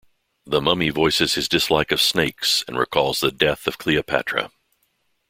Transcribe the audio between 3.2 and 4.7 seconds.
death of Cleopatra.